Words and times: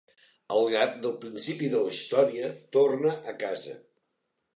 El 0.53 0.69
gat 0.75 0.95
del 1.03 1.11
principi 1.25 1.69
de 1.73 1.81
la 1.87 1.91
història 1.97 2.49
torna 2.79 3.13
a 3.33 3.37
casa. 3.45 3.77